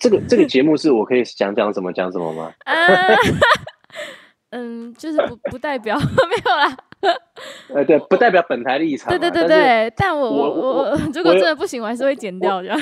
[0.00, 2.50] 这个这个节目是我可以 讲讲什么讲什么吗？
[4.48, 6.04] 嗯，就是不不代表 没
[6.50, 6.74] 有啦。
[7.74, 9.10] 呃，对，不代表本台立场。
[9.10, 12.74] 对对对对，但我我我如果真的不行，我还是会剪掉的。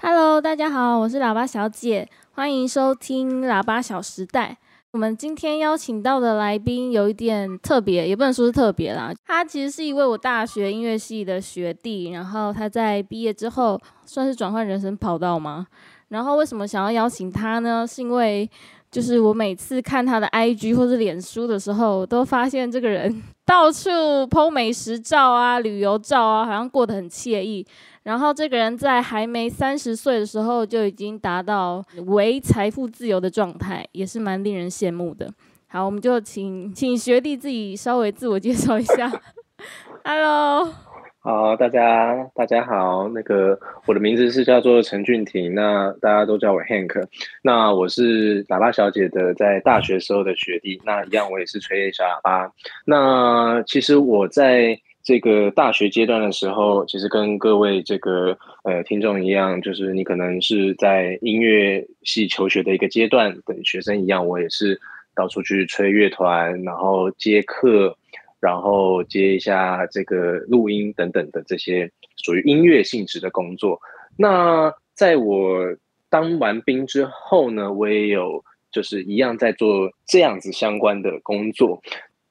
[0.00, 4.56] Hello，大家好，我是喇叭小姐，欢迎收听喇叭小时代。
[4.98, 9.14] 我们今天邀请到的来宾有一点特别，也不能说是特别啦。
[9.24, 15.68] 他其实是一位我大学音乐系的学弟，然后他在毕业之后算是转换人生跑道吗？
[16.08, 17.86] 然后为什么想要邀请他呢？
[17.86, 18.50] 是因为
[18.90, 23.88] 就是我每次看他的 IG 或者脸书的时候，都发现这个人 到处
[24.26, 27.64] PO 美食照啊、旅游照啊，好像过得很惬意。
[28.08, 35.30] 然后这个人在还没三十岁的时候就已经达到为财富自由的状态，也是蛮令人羡慕的。
[35.66, 39.12] 好，我们就请请学弟自己稍微自我介绍一下。
[40.02, 40.72] Hello，
[41.20, 47.06] 好，大家大家好，那个我的名字是叫做陈俊廷，那大家都叫我 Hank。
[47.42, 52.50] 那我是喇叭小姐的在大学时候的学弟，那一样我也是吹小喇叭。
[52.86, 54.80] 那其实我在。
[55.08, 64.78] 这个大学阶段的时候，其实跟各位这个呃听众一样，就是你可能是在音乐系求学的一个阶段的学生一样，我也是
[65.14, 67.96] 到处去吹乐团，然后接课，
[68.38, 71.90] 然后接一下这个录音等等的这些
[72.22, 73.80] 属于音乐性质的工作。
[74.14, 75.74] 那在我
[76.10, 81.80] 当完兵之后呢，我也有就是一样在做这样子相关的工作。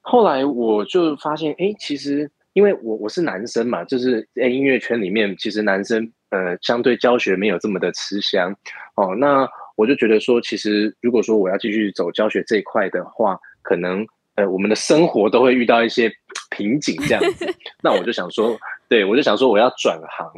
[0.00, 2.30] 后来我就发现，哎，其实。
[2.58, 8.52] 因为我我是男生嘛，就是在音乐圈里面，其实男生呃相对教学没有这么的吃香
[8.96, 9.14] 哦。
[9.14, 16.12] 那我就觉得说，其实如果说我要继续走教学这一块的话，可能呃我们的生活都会遇到一些
[16.50, 17.46] 瓶颈这样子。
[17.80, 18.58] 那我就想说，
[18.88, 20.28] 对我就想说我要转行，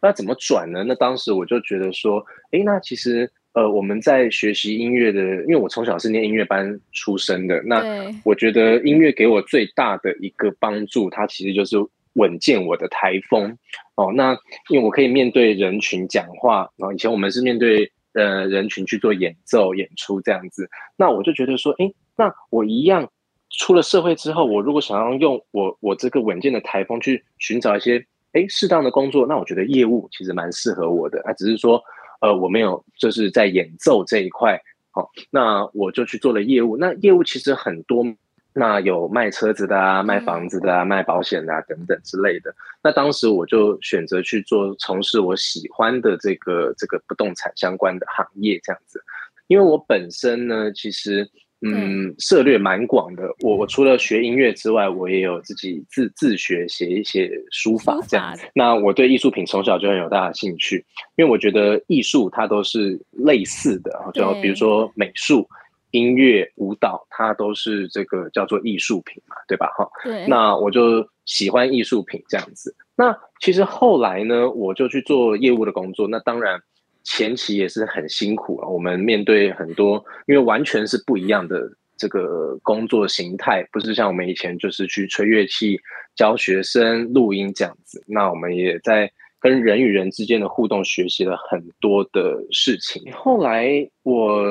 [0.00, 0.82] 那怎么转呢？
[0.82, 3.30] 那当时我就觉得说，哎，那其实。
[3.56, 7.82] 呃，我们在学习音乐的，因为我从小是念音乐班出身的，那
[8.22, 11.78] 我觉得音乐给我最大的一个帮助，它其实就是
[12.12, 13.56] 稳健我的台风。
[13.94, 14.36] 哦，那
[14.68, 20.68] 因为我可以面对人群讲话，然后以前我们是面对呃人群去做演奏演出这样子，
[20.98, 23.10] 那我就觉得说，哎，那我一样
[23.48, 31.82] 出了社会之后，我如果想要用我我这个稳健的台风去寻找一些哎适当的工作，那我觉得业务其实蛮适合我的，啊，只是说。
[32.20, 34.60] 呃，我没有，就是在演奏这一块，
[34.90, 36.76] 好，那我就去做了业务。
[36.76, 38.04] 那业务其实很多，
[38.52, 42.54] 那有卖车子的啊，卖房子的啊，卖保险的啊，等等之类的。
[42.82, 49.02] 那当时我就选择去做从事我喜欢的这个这个不动产相关的行业，这样子。
[49.46, 51.30] 因为我本身呢，其实。
[51.62, 53.22] 嗯，涉猎蛮广的。
[53.40, 58.36] 我我除了学音乐之外，我也有自己自自学写一些书法这样。
[58.54, 60.84] 那我对艺术品从小就很有大的兴趣，
[61.16, 65.48] 因为我觉得艺术它都是类似的，就比如说美术、
[65.92, 69.66] 音乐、舞蹈，它都是这个叫做艺术品嘛，对吧？
[69.78, 70.26] 哈，对。
[70.26, 72.76] 那我就喜欢艺术品这样子。
[72.94, 76.06] 那其实后来呢，我就去做业务的工作。
[76.06, 76.60] 那当然。
[77.08, 85.78] 前期也是很辛苦啊，我们面对很多，因为完全是不一样的这个工作形态，不是像我们以前就是去吹乐器、
[86.16, 88.02] 教学生、录音这样子。
[88.08, 93.12] 那我们也在跟人与人之间的互动，学习了很多的事情。
[93.12, 94.44] 后来我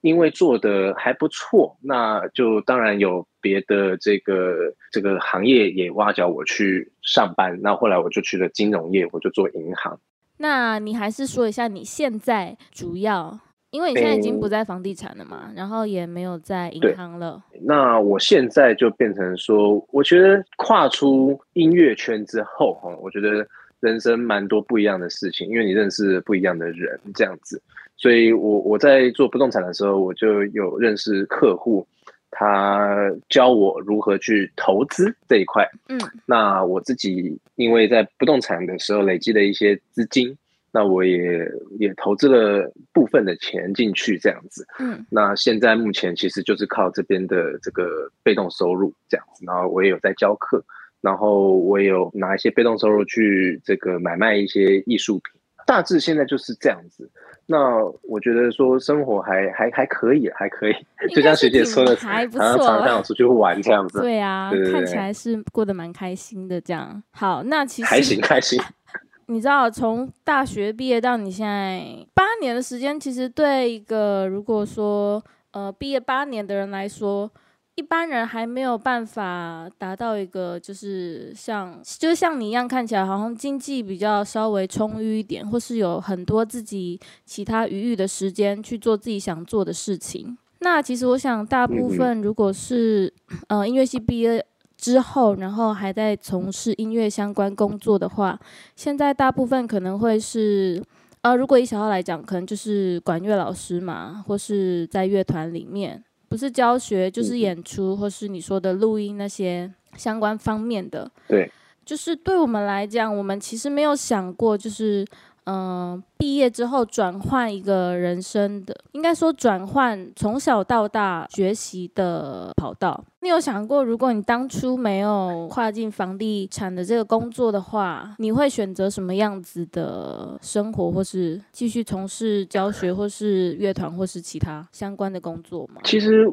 [0.00, 7.60] 因为做的还不错，那就当然有别的这个这个行业也挖角我去上班。
[7.62, 10.00] 那后来我就去了金融业，我就做银行。
[10.42, 13.38] 那你还是说一下你现在主要，
[13.70, 17.40] 因为你现在已经不在房地产了嘛，然后也没有在银行了。
[17.60, 23.46] 那我现在就变成说，我觉得跨出音乐圈之后，哈，我觉得
[23.78, 27.62] 人生蛮多不一样的事情，因为你认识不一样的人，这样子。
[27.96, 31.86] 所以我我在做不动产的时候，我就有认识客户，
[32.32, 35.64] 他教我如何去投资这一块。
[35.88, 40.36] 嗯，那我自己因为在不动产的时候累积了一些资金。
[40.74, 41.46] 那我也
[41.78, 44.66] 也投资了部分的钱进去，这样子。
[44.78, 49.44] 嗯，那现在目前其实就是靠这边的这个被动收入这样子。
[49.46, 50.64] 然后我也有在教课，
[51.02, 55.38] 然后我也有拿一些被动收入去这个买卖一些艺术品。
[55.66, 57.10] 大致现在就是这样子。
[57.46, 60.74] 那我觉得说生活还还还可以，还可以。
[61.14, 64.00] 就像学姐说的，还不错，常常出去玩这样子。
[64.00, 67.02] 对啊，看起来是过得蛮开心的这样。
[67.10, 68.60] 好，那其实还行，开心。
[69.26, 71.82] 你知道，从大学毕业到你现在
[72.14, 75.22] 八年的时间，其实对一个如果说
[75.52, 77.30] 呃毕业八年的人来说，
[77.74, 90.36] 一般人还没有办法达到一个，就是像，就是像你一样，看起来好像经济比较稍微充裕一点，或是有很多自己其他余裕的时间去做自己想做的事情。
[90.60, 93.12] 那其实我想，大部分如果是
[93.48, 94.44] 呃音乐系毕业
[94.76, 98.38] 之后，然后还在从事音乐相关工作的话，
[98.76, 100.82] 现在大部分可能会是。
[101.22, 106.02] 呃，如果以小号来讲，可能就是管乐老师嘛，或是在乐团里面，
[106.32, 111.10] 不是教学就是演出，或是你说的录音那些相关方面的。
[111.28, 111.52] 对，
[111.84, 115.06] 就是对我们来讲，我们其实没有想过，就是。
[115.44, 123.04] 嗯，毕业之后转换一个人生的，应该说转换从小到大学习的跑道。
[123.20, 135.80] 你有想过，如果你当初没有跨进房地产的这个工作的话，你会选择什么样子的生活，或是继续从事教学，或是乐团，或是其他相关的工作吗？
[135.84, 136.32] 其实，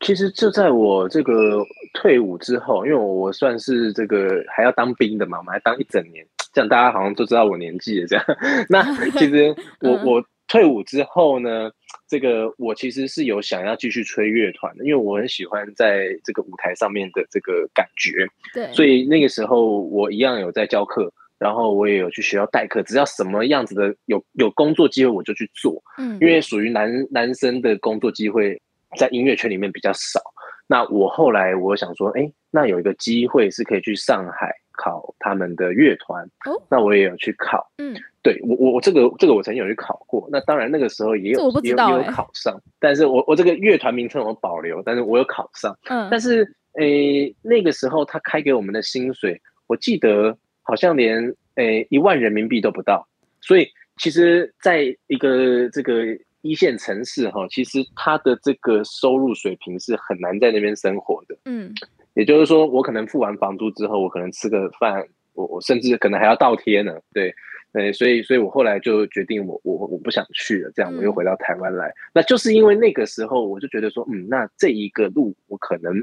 [0.00, 1.64] 其实就在我这个
[1.94, 6.26] 退伍之后，因为我算是这个还要当兵的嘛，我们还当一整年。
[6.58, 8.06] 这样大家好像都知道我年纪了。
[8.08, 8.24] 这样，
[8.68, 8.82] 那
[9.12, 11.70] 其实我我退伍之后呢，
[12.08, 18.26] 这个我其实是有想要继续吹乐团的，因为我很喜欢在这个舞台上面的这个感觉。
[18.52, 22.82] 对，所以那个时候我一样有在教课，然后我也有去学校代课。
[22.82, 25.80] 只要什么样子的有有工作机会，我就去做。
[25.96, 28.60] 嗯，因为属于男男生的工作机会
[28.98, 30.20] 在音乐圈里面比较少。
[30.66, 34.52] 那我后来我想说，哎，那有一个机会是可以去上海。
[34.78, 36.24] 考他们的乐团，
[36.70, 37.68] 那我也有去考。
[37.78, 40.28] 嗯，对我我我这个这个我曾经有去考过。
[40.30, 45.76] 那当然那个时候也有也有考上，但是我我这个乐团名称我保留，但是我有考上。
[45.88, 53.06] 嗯，但是诶那个时候他开给我们的薪水，我记得好像连诶一万人民币都不到。
[53.40, 56.04] 所以其实在一个这个
[56.42, 61.36] 一线城市哈，其实他的这个收入水平是很难在那边生活的。
[61.46, 61.74] 嗯。
[62.18, 66.92] 也就是说，我可能付完房租之后，我可能吃个饭，我我甚至可能还要倒贴呢。
[67.12, 67.32] 对，
[67.72, 71.94] 对，所以，所以我后来就决定，我我我不想去了，这样我又回到台湾来。
[72.12, 75.94] 那就是因为那个时候，我就觉得说，嗯，那这一个路我可能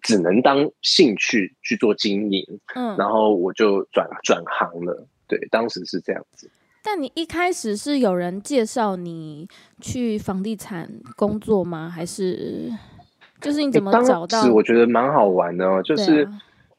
[0.00, 2.42] 只能当兴趣去做经营，
[2.74, 5.06] 嗯，然后我就转转行了。
[5.26, 6.50] 对，当时是这样子。
[6.82, 9.46] 但你一开始是有人介绍你
[9.82, 11.90] 去房地产工作吗？
[11.94, 12.72] 还是？
[13.40, 14.44] 就是你怎么找到？
[14.52, 15.82] 我觉得蛮好玩的哦。
[15.82, 16.28] 就是，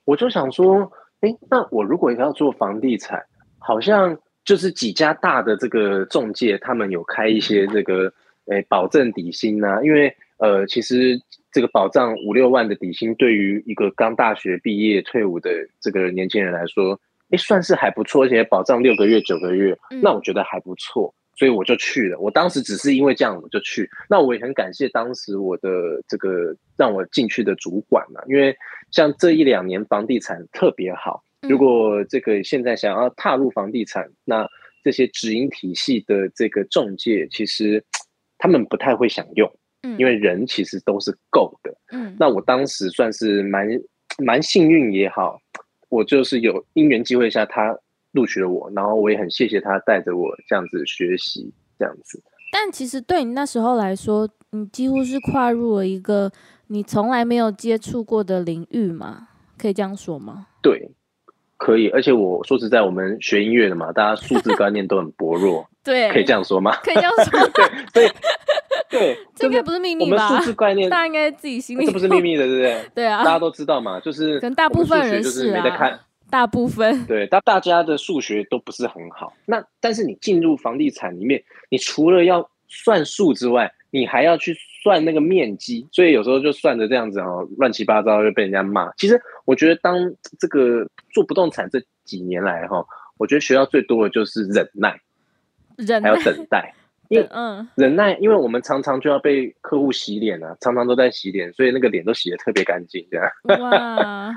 [0.05, 0.91] 我就想说，
[1.21, 3.23] 哎，那我如果要做房地产，
[3.57, 8.11] 好像就是几家大的这个中介，他们有开一些这个，
[8.47, 9.81] 哎，保证底薪啊。
[9.83, 11.19] 因为，呃，其实
[11.51, 16.99] 这个保障五六万的底薪，对于一个刚大学毕业退伍的这个年轻人来说，
[17.31, 21.13] 哎，算是还不错，而且保障六个月、九个月，那我觉得还不错。
[21.39, 22.19] 所以我就去了。
[22.19, 23.89] 我当时只是因为这样，我就去。
[24.09, 25.69] 那我也很感谢当时我的
[26.05, 28.53] 这个让我进去的主管嘛，因为
[28.91, 31.23] 像这一两年房地产特别好。
[31.47, 34.45] 如果这个现在想要踏入房地产，那
[34.83, 37.81] 这些直营体系的这个中介，其实
[38.37, 39.49] 他们不太会想用，
[39.97, 41.73] 因为人其实都是够的。
[41.93, 43.65] 嗯，那我当时算是蛮
[44.17, 45.39] 蛮幸运也好，
[45.87, 47.79] 我就是有因缘机会下他。
[48.11, 52.21] 录取了我，然后我也很谢谢他带着我这样子学习，这样子。
[52.51, 56.31] 但其实对你那时候来说，你几乎是跨入了一个
[56.67, 59.27] 你从来没有接触过的领域嘛？
[59.57, 60.47] 可以这样说吗？
[60.61, 60.89] 对，
[61.57, 61.89] 可以。
[61.89, 65.69] 而且我说实在，我们学音乐的嘛，大家数字观念都很薄弱。
[65.83, 66.75] 对，可以这样说吗？
[66.83, 67.49] 可以这样说。
[67.93, 68.11] 对，
[68.89, 70.27] 对，这应该不是秘密吧？
[70.27, 71.85] 我们数字观念，大家应该自己心里。
[71.85, 72.89] 这不是秘密的，对不对？
[72.95, 75.99] 对啊，大家都知道嘛，就是跟大部分人是没在看。
[76.29, 79.33] 大部分对，但大家的数学都不是很好。
[79.45, 88.91] 那但是你进入房地产里面，你除了要算数之外，你还要去算那个面积，所以有时候就算的这样子哦，乱七八糟就被人家骂。
[88.93, 92.85] 其实我觉得，当这个做不动产这几年来哈，
[93.17, 94.99] 我觉得学到最多的就是忍耐，
[95.77, 96.73] 忍还有等待。
[97.09, 103.27] 因为嗯，忍耐，因为我们常常就要被客户洗脸啊，常常都在洗脸，所以那个脸都洗的特别干净，这样。
[103.59, 104.31] 哇！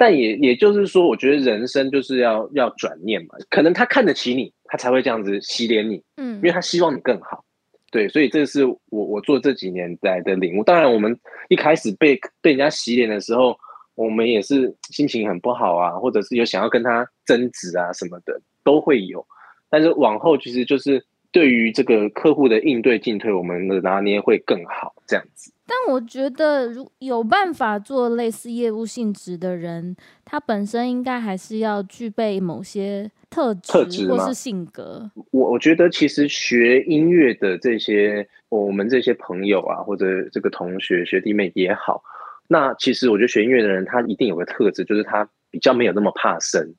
[0.00, 7.44] 但也也就是说，我觉得人生就是要要转念嘛，可能他看得起你，他才会这样子洗脸你，嗯，因为他希望你更好。
[7.90, 10.64] 对，所以这是我我做这几年来的领悟。
[10.64, 11.14] 当然，我们
[11.50, 13.54] 一开始被被人家洗脸的时候，
[13.94, 19.22] 我们也是心情很不好啊，或者是有想要跟他争执啊什么的都会有。
[19.68, 21.04] 但是往后其实就是。
[21.32, 25.52] 对于这个客户的应对进退，我们的拿捏会更好，这样子。
[25.66, 29.94] 但我觉得，如有办法做类似业务性质的人，
[30.24, 35.08] 他本身应该还是要具备某些特质或是性格。
[35.30, 42.02] 我我觉得，其实学音乐的这些我们这些朋友啊，或者这个同学学弟妹也好，
[42.48, 46.74] 那其实我觉得学音乐的人，他一定有个特质，就是他比较没有那么怕生。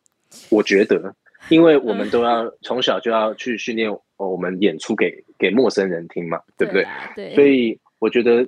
[0.50, 1.16] 我觉得，
[1.48, 3.90] 因为我们都要从小就要去训练
[4.28, 6.86] 我们演出给给陌生人听嘛，对不对？
[7.16, 7.36] 对。
[7.36, 8.48] 所以我觉得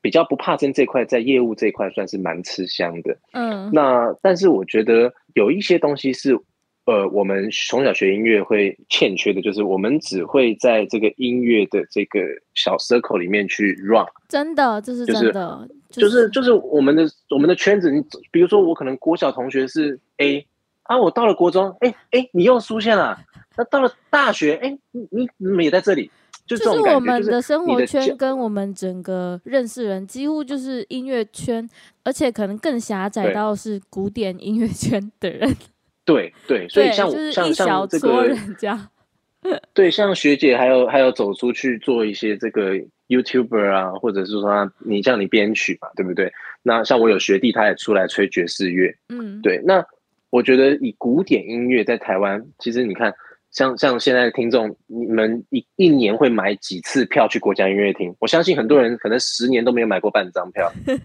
[0.00, 3.16] 比较不怕生这块，在业务这一块算是蛮吃香的。
[3.32, 3.70] 嗯。
[3.72, 6.38] 那但是我觉得有一些东西是。
[6.86, 12.20] 呃，我们从小学音乐会欠缺的就是，我们只会在这个音乐的这个
[12.52, 14.04] 小 circle 里面去 run。
[14.28, 17.90] 真的，这是真的，就是就是我们的我们的圈子。
[17.90, 20.46] 你比如说，我可能国小同学是 A
[20.82, 23.18] 啊，我到了国中，哎哎，你又出现了。
[23.56, 26.10] 那到了大学，哎，你你怎么也在这里？
[26.46, 31.66] 就是我们的生活圈跟我们整个认识人几乎就是音乐圈，
[32.02, 35.56] 而且可能更狭窄到是古典音乐圈的人。
[36.04, 38.36] 对对，所以像我像像这个，
[39.72, 42.74] 对，像学姐还有还有走出去做一些这个
[43.08, 46.30] YouTuber 啊，或者是说你像你编曲嘛，对不对？
[46.62, 49.62] 那像我有学弟，他也出来吹爵士乐，嗯，对。
[49.64, 49.82] 那
[50.28, 53.14] 我觉得以古典音乐在台湾，其实你看，
[53.54, 58.14] 像像现在的听众，你们一一年会买几次票去国家音乐厅？
[58.18, 60.70] 我相信很多人可能十年都没有买过半张票。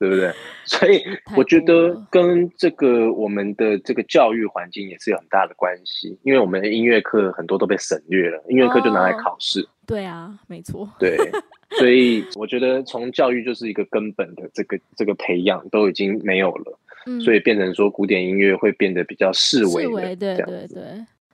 [0.00, 0.32] 对不对？
[0.64, 1.04] 所以
[1.36, 9.62] 我觉得跟这个我们的这个教育环境也是有很大的关系，因为我们的音乐课很多都被省略了，音乐课就拿来考试。
[9.86, 10.88] 对啊，没错。
[10.98, 11.18] 对，
[11.78, 16.78] 所以我觉得从教育就是一个根本的这个这个培养都已经没有了，
[17.22, 20.82] 所以变成说古典音乐会变得比较视为的对对对。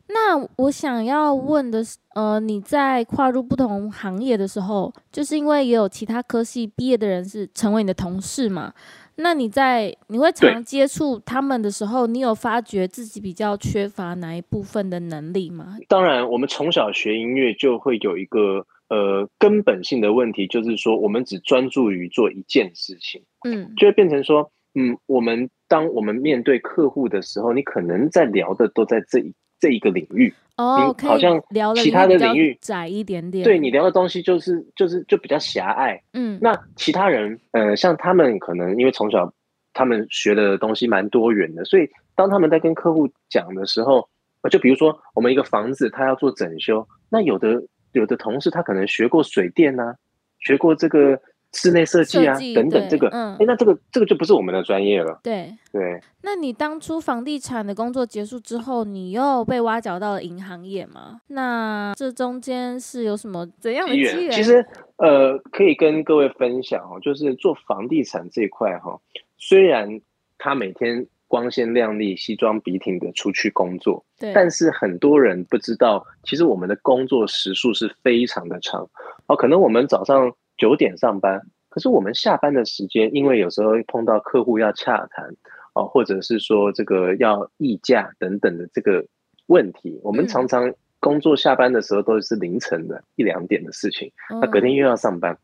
[0.09, 8.73] 那我想要问的是，呃，你在跨入不同行业的时候，就是因为也有其他科系毕业的人是成为你的同事嘛？
[9.17, 15.77] 那你在你会常接触他们的时候，你有发觉自己比较缺乏哪一部分的能力吗？
[15.89, 29.35] 当然，我们从小学音乐就会有一个呃根本性的问题，就是说我们只专注于做一件事情，嗯，就会变成说，嗯，我们当我们面对客户的时候，你可能在聊的都在这一。
[29.59, 33.45] 这一个领域哦，好像聊其他的领域窄一点点。
[33.45, 36.01] 对你聊的东西就是就是就比较狭隘。
[36.13, 39.33] 嗯，那其他人呃，像他们可能因为从小
[39.73, 44.09] 他们学的东西蛮多元的，所以当他们在跟客户讲的时候，
[44.51, 49.95] 就比如说我们一个房子，他要做整修，那有的有的同事他可能学过水电呐，
[50.39, 51.21] 学过这个。
[51.53, 55.19] 室内设计啊，等等，这个，哎，那这个这个就不是我们的专业了。
[55.23, 56.01] 对对。
[56.23, 61.21] 那你当初房地产的工作结束之后，你又被挖角到了银行业吗？
[61.29, 64.31] 那这中间是有什么怎样的机缘？
[64.33, 69.01] 其实，呃，可以跟各位分享哦，就是做房地产这一块哈，
[69.39, 70.01] 虽然
[70.37, 78.87] 他每天光鲜亮丽、西装笔挺的出去工作，对，但是很多人不知道，其实我们的工作时数是非常的长
[79.27, 80.31] 哦，可能我们早上。
[80.57, 85.35] 九点上班，可是我们下班的时间，因为有时候碰到客户要洽谈
[85.75, 89.05] 哦，或者是说这个要议价等等的这个
[89.47, 94.11] 问题，我们常常工作下班的时候都是凌晨的一两点的事情，
[94.41, 95.37] 那隔天又要上班，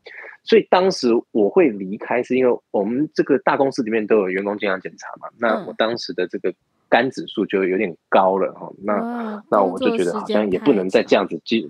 [0.43, 6.53] 所以当时我会离开，是因为我们这个大公司里面都有员工健康检查嘛，那我当时的这个
[6.89, 11.69] 肝指数就有点高了哈，那那我就觉得好像也不能再这样子继。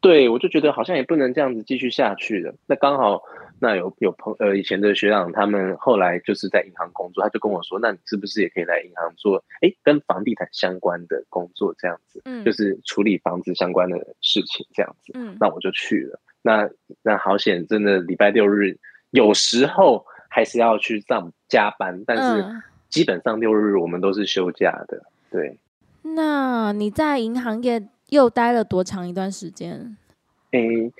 [0.00, 2.54] 对，我就觉得好像也不能这样子继续下去了。
[2.66, 3.20] 那刚好，
[3.58, 9.42] 那有有朋呃以前的学长，他们后来就是在银行工作，他就跟我说：“那你是不是也可以来银行做？
[9.60, 16.20] 哎，跟房地产相关的工作这样子，嗯，就是处理房子相关的事情这样子。”嗯，那我就去了。
[16.42, 16.70] 那
[17.02, 18.78] 那好险，真的礼拜六日
[19.10, 25.02] 有时候还是要去上加班，但是基本上六日我们都是休假的。
[25.28, 25.58] 对，
[26.02, 27.82] 那你在银行业？
[28.08, 29.96] 又待了多长一段时间？
[30.52, 30.90] 诶，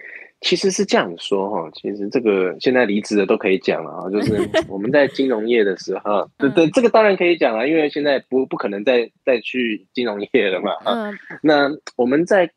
[0.42, 4.36] 其实是这样说哈，其实这个现在离职的都可以讲了啊， 就是
[4.68, 10.72] 我们在金融业的时候， 对对，这个当然可以讲了，因为现在不不可能再再去金融业了嘛。
[10.84, 12.50] 嗯，那我们在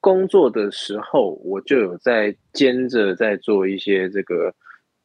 [0.00, 4.54] 工作的时候，我就有在兼着在做一些这个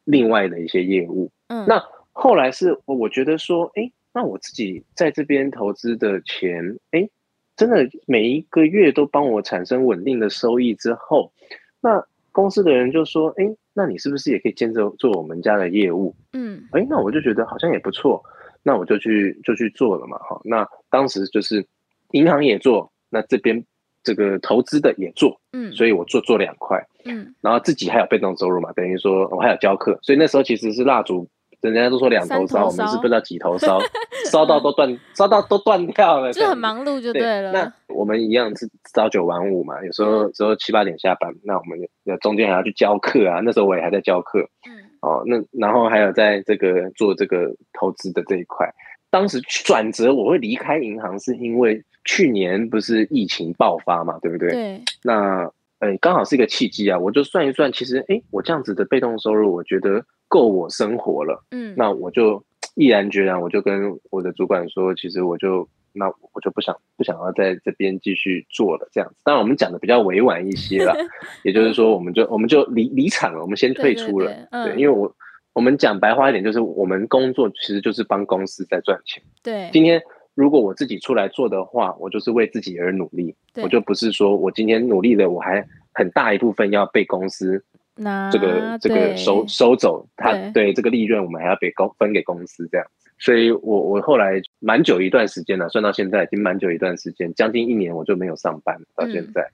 [0.04, 1.28] 另外的一些业务。
[1.48, 7.08] 嗯，那后来是我觉得说，哎，那我自己在这边投资的钱，哎。
[7.56, 11.32] 真的每一个月都帮我产生稳定的收益之后，
[11.80, 13.44] 那公司的人就说：“哎，
[13.74, 18.22] 那你是不是也可以兼着做我们家的业务？”嗯，哎，那我就觉得好像也不错，
[18.62, 20.18] 那我就去就去做了嘛。
[20.18, 21.66] 哈，那当时就是
[22.12, 23.62] 银行也做，那这边
[24.02, 31.28] 这个投资的也做，嗯，所以我做做两块，嗯，然后自己还有被动收入嘛，等于说我还有教课，所以那时候其实是蜡烛。
[31.70, 33.78] 人家都说两头烧，我们是不知道几头烧，
[34.30, 37.52] 烧到都断，烧到都断掉了，就很忙碌就对了。
[37.52, 41.78] 那我们一样是朝九晚五嘛，有时候时候七八点下班，那我们
[42.20, 43.40] 中间还要去教课啊。
[43.44, 48.68] 那时候我也还在教课，嗯，哦，那然后还有在这个做这个投资的这一块，
[49.10, 54.50] 当时转折我会离开银行，是因为去年不是疫情爆发嘛，对不对？
[54.50, 54.82] 对。
[55.04, 55.48] 那
[55.82, 61.44] 呃，刚好是一个契机啊，我就算一算，其实哎，我这样子的被动收入，我觉得够我生活了。
[61.50, 61.74] 嗯。
[61.76, 62.44] 那我就
[62.76, 65.68] 毅然决然，我就跟我的主管说，其实我就。
[65.94, 69.16] 那我就不想不想要在这边继续做了，这样子。
[69.24, 70.96] 当然，我们讲的比较委婉一些了，
[71.44, 74.32] 也就是说，我们就我们就离离场了，我们先退出了。
[74.50, 75.14] 对，因为我
[75.52, 79.22] 我们讲白话一点，就是我们工作其实就是帮公司在赚钱。
[79.42, 80.02] 对，今天
[80.34, 87.62] 如果我自己出来做的话，我就是为自己而努力，我就不是说我今天努力了，我还很大一部分要被公司
[87.96, 90.72] 拿这个这个收收走，他对。
[90.72, 92.86] 这个利润，我们还要被公分给公司这样。
[93.18, 99.48] 所以，我我后来蛮久一段时间了，算到现在已经蛮久一段时间，将近一年我就没有上班到现在，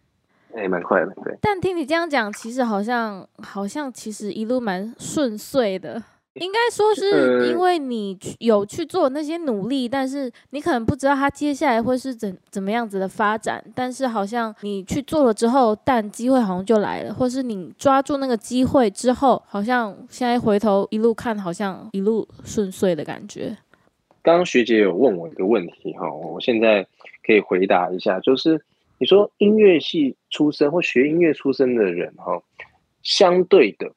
[0.57, 1.37] 也，蛮快的，对。
[1.43, 6.03] 但听你这样讲，其实好像好像其实一路蛮顺遂的，
[6.35, 23.57] 应该说是因为你有去做那些努力，但是你可能不知道它接下来会是怎怎么样子的发展，但是好像你去做了之后，但机会好像就来了，或是你抓住那个机会之后，好像现在回头一路看，好像一路顺遂的感觉。
[24.23, 26.87] 刚刚学姐有问我一个问题哈，我现在
[27.27, 28.61] 可以回答一下，就是
[28.99, 32.43] 你说音乐系出身或学音乐出身的人哈，
[33.03, 33.91] 相对的，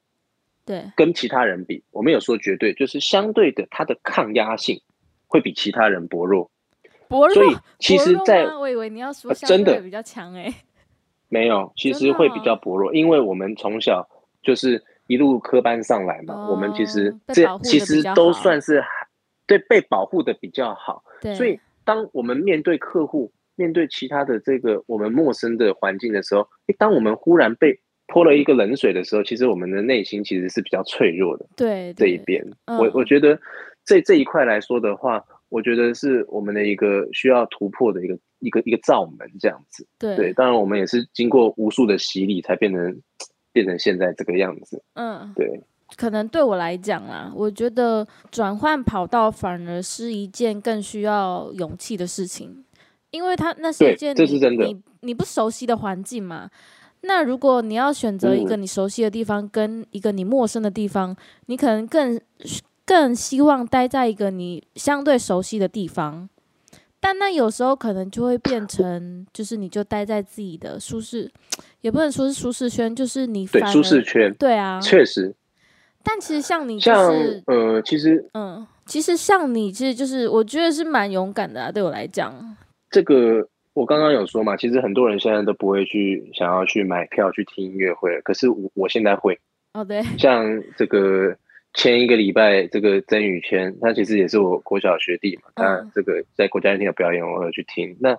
[0.65, 4.81] 对，跟其他人比，我没有说绝对，就是相对的，他的抗压性
[5.27, 6.49] 会比其他人薄弱。
[7.07, 7.33] 薄弱？
[7.33, 10.53] 所以其实，在我以为你要说真的比较强哎，
[11.29, 14.07] 没有，其实会比较薄弱，因为我们从小
[14.41, 18.83] 就是一路科班上来嘛，我们其实这其实都算是。
[19.47, 21.03] 对，被保护的比较好，
[21.35, 31.45] 所以当我们面对客户、面对其他的这个我们陌生的环境的时候，当我们忽然被泼了一个冷水的时候，其实我们的内心其实是比较脆弱的。
[31.55, 33.39] 对，这一边，我我觉得
[33.85, 39.87] 这这一块来说的话，我觉得是我们的一个需要突破的一个一个一个罩门，这样子。
[39.97, 43.01] 对，当然我们也是经过无数的洗礼，才变成
[43.53, 44.83] 变成现在这个样子。
[44.95, 45.61] 嗯，对。
[45.97, 52.63] 可能对我来讲啊，我觉得转换跑道反而是一件更需要勇气的事情，
[53.09, 56.49] 因为它那是一件你你不熟悉的环境嘛。
[57.01, 61.15] 那如果你要选择一个你熟悉的地方跟一个你陌生的地方，
[61.47, 62.19] 你可能更
[62.85, 66.29] 更希望待在一个你相对熟悉的地方。
[66.99, 71.31] 但那有时候可能就会变成，就是你就待在自己的舒适，
[71.81, 75.33] 也不能说是舒适圈，就是你对舒适圈，对啊，确实。
[76.03, 81.71] 但其实像你，就是呃，其实嗯，其实像你，其实就是我觉得是蛮勇敢的啊。
[81.71, 82.55] 对我来讲，
[82.91, 89.39] 这个我刚刚有说嘛，其实很多人现在都不会去想要去买票去听音乐会，可是我我现在会
[89.73, 91.35] 哦，对，像这个
[91.73, 97.95] 前一个礼拜，这个曾宇谦，他其实也是我国小学弟嘛，他这个在国家音乐厅的表演，我有去听。
[97.99, 98.17] 那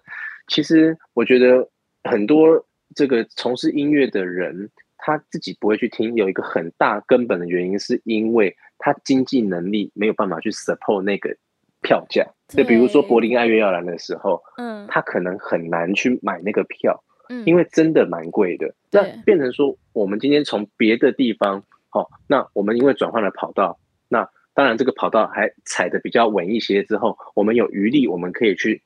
[0.48, 1.68] 其实我觉得
[2.04, 4.70] 很多这个从事音乐的人。
[5.04, 11.36] 他自己不会去听，有一个很大根本的原因，是因为他经济能力没有办法去 support 那个
[11.82, 12.26] 票价。
[12.48, 18.74] 就比如说柏林爱乐要来的时候，嗯，他可能很难去买那个票，嗯，因为真的蛮贵的。
[18.90, 28.82] 那变成说，我们今天从别的地方，好，那我们因为转换了跑道，那当然这个跑道还踩的比较稳一些，之后我们有余力，我们可以去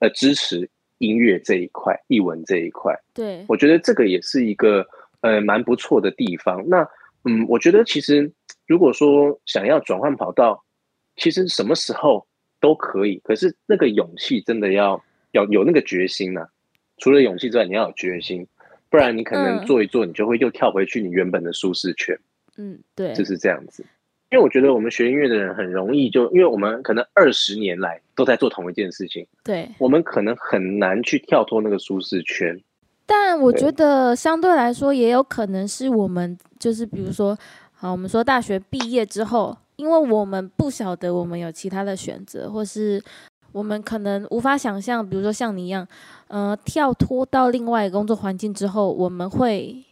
[0.00, 2.94] 呃支持音乐这一块、译文这一块。
[3.14, 4.86] 对，我觉得这个也是一个。
[5.22, 6.66] 呃，蛮不错的地方。
[6.66, 6.80] 那，
[7.26, 8.32] 嗯，我觉得其实
[8.66, 10.64] 如果说想要转换跑道，
[11.16, 12.26] 其实什么时候
[12.60, 13.20] 都可以。
[13.24, 16.46] 可是那个勇气真的要要有那个决心呢。
[16.98, 18.46] 除了勇气之外，你要有决心，
[18.88, 22.18] 不然你可能做一做，你就会又跳回去你原本的舒适圈。
[22.56, 23.84] 嗯，对，就是这样子。
[24.30, 32.56] 因为我觉得我们学音乐的人很容易就，因为我们可能二十年来都在做同一件事情，对，我们可能很难去跳脱那个舒适圈。
[33.06, 37.36] 但我觉得相对来说，也有可能是我们就是比如说，
[37.72, 43.02] 好，我们说大学毕业之后，因为我们不晓得我们有其他的选择，或是
[43.52, 45.86] 我们可能无法想象，比如说像你一样，
[46.28, 49.82] 呃，跳脱到另外一个工作环境之后，我们会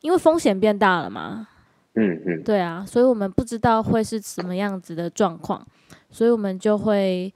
[0.00, 1.46] 因为风险变大了嘛？
[1.94, 5.64] 嗯嗯，对啊，所以我们不知道会是什么样子的状况，
[6.10, 7.32] 所以我们就会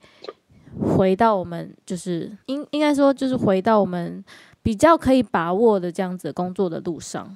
[0.95, 4.23] 回到我们就是应应该说就是回到我们。
[4.63, 7.35] 比较可以把握的这样子工作的路上，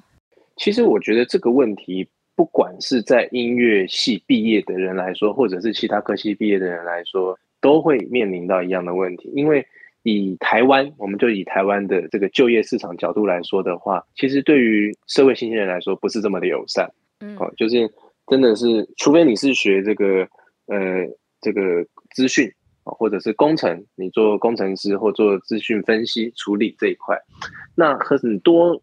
[0.56, 9.32] 其实我觉得这个问题，不管是在音乐系毕业的人来说，或者是其他科系毕业的人来说，都会面临到一样的问题。
[9.34, 9.66] 因为
[10.02, 16.88] 以台湾，我们就以台湾的这个就业市场角度来说的话，其实对于社会新鲜人来说，不是这么的友善。
[17.20, 17.90] 嗯，哦，就是
[18.26, 20.28] 真的是，除非你是学这个
[20.66, 21.08] 呃
[21.40, 22.52] 这个资讯
[22.84, 27.18] 或者是工程，你做工程师或做资讯分析处理这一块，
[27.74, 28.80] 那很多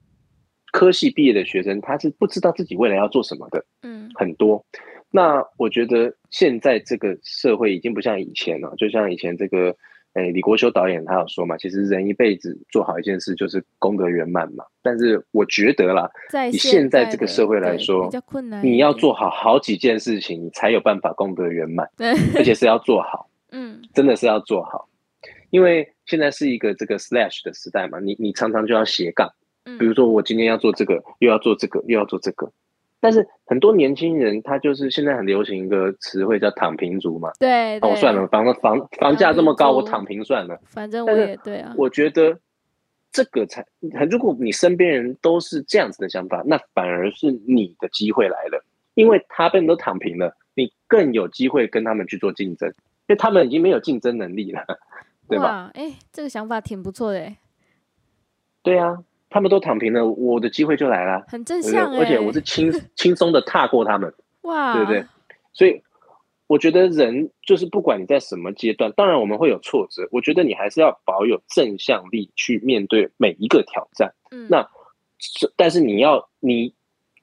[0.74, 4.66] 科系毕业的学生他是不知道自己未来要做什么的，嗯，很多。
[5.10, 9.74] 那我觉得现在这个社会已经不像以前了，就像以前这个。
[10.16, 14.64] 哎，李国修导演他有说嘛，其实人一辈子做好一件事就是功德圆满嘛。
[14.84, 16.08] 但是我觉得啦，
[16.52, 18.64] 以现在这个社会来说，比较困难。
[18.64, 21.90] 你要做好好几件事情，你才有办法功德圆满。
[21.98, 24.88] 对，而且是要做好， 嗯，真的是要做好。
[25.50, 29.28] 因为现在是一个这个 slash 的时代嘛，你你常常就要斜杠，
[29.80, 32.52] 比如说我今天要做这个，又要做这个，又要做这个。
[33.00, 37.30] 但是很多年轻人，他就是现在很流行一个词汇叫“躺平族”嘛。
[37.38, 40.58] 对，哦，算了，房房房价这么高，我躺平算了。
[40.68, 41.74] 反正我也对啊。
[41.78, 42.40] 我觉得
[43.12, 43.66] 这个才，
[44.10, 52.76] 如果你身边人都是这样子的想法，那反而是你的机会来了，因为他们都躺平了，你更有机会跟他们去做竞争，因
[53.08, 54.66] 为他们已经没有竞争能力了，
[55.28, 55.70] 对吧？
[55.74, 57.34] 哎，这个想法挺不错的。
[58.62, 59.04] 对啊。
[59.34, 65.04] 他们都躺平了，我的机会就来了，很正向而且我是轻 轻松的踏过他们，哇，对不对？
[65.54, 65.82] 所以
[66.46, 74.14] 我觉得人就是不管你在什么阶段，当然我们会有挫折，我觉得你还是要保有正向力去面对每一个挑战。
[74.30, 74.70] 嗯，那
[75.56, 76.76] 但是你要你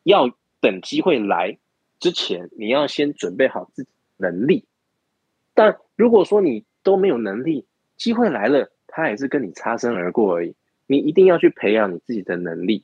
[0.03, 0.29] 要
[0.61, 1.59] 等机会来
[2.01, 4.65] 之前，你要先准备好自己能力。
[5.55, 10.57] 但如果说你都没有能力，机会来了，他也是跟你擦身而过而已。
[10.91, 12.83] 你一定要去培养你自己的能力，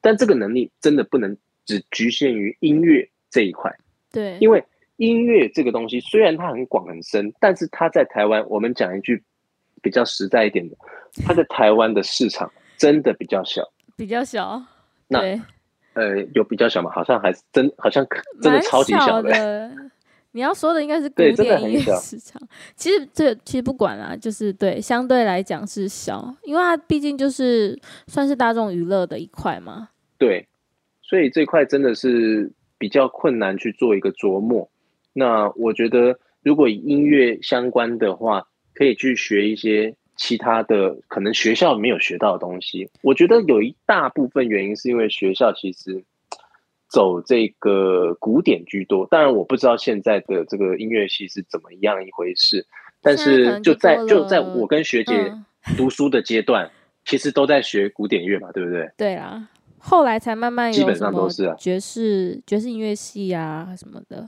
[0.00, 3.76] 但这个能力真的不能只局限于音乐这一块。
[4.12, 4.62] 对，因为
[4.94, 9.20] 音乐这个东西虽然它很广很深，但是它在台湾，我们讲一句
[9.82, 10.76] 比较实在一点的，
[11.26, 14.62] 它在台湾的市场真的比较小，比较小。
[15.08, 15.18] 那
[15.94, 16.92] 呃，有比较小吗？
[16.92, 18.06] 好像还是真，好像
[18.40, 19.68] 真的超级小的。
[20.32, 22.40] 你要说的应该是古典音乐市场，
[22.76, 29.88] 其实这其实不管啦，就是对相对来讲是小，因为它毕竟就是算是大众娱乐的一块嘛。
[30.18, 30.46] 对，
[31.02, 34.68] 所以这块真的是比较困难去做一个琢磨。
[35.14, 42.90] 那我觉得，如果音乐相关的话，可以去学一些其他的，可能学校没有学到的东西。
[43.02, 46.04] 我觉得有一大部分原因是因为学校其实。
[46.88, 52.66] 走这个古典居多，当然我不知道现在的这个音乐系是怎么样一回事，
[53.02, 55.32] 但是就在就在我跟学姐
[55.76, 56.70] 读书的阶段，
[57.04, 58.90] 其实都在学古典乐嘛，对不对？
[58.96, 64.26] 对啊，后来才慢慢基本上都是啊，爵士爵士音乐系啊什么的。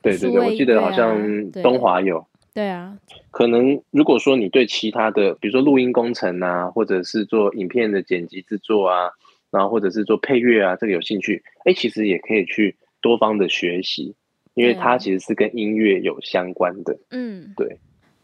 [0.00, 2.26] 对对对，我记得好像东华有。
[2.54, 2.96] 对啊，
[3.30, 9.10] 可能如果说你对其他的，比如说录音工程啊，或者是做影片的剪辑制作啊。
[9.56, 14.14] 然后或者是做配乐啊，这个有兴趣，哎，其实也可以去多方的学习，
[14.52, 16.94] 因为它其实是跟音乐有相关的。
[17.10, 17.78] 嗯，对。